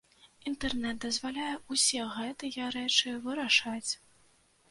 [0.51, 3.91] Інтэрнэт дазваляе ўсе гэтыя рэчы вырашаць.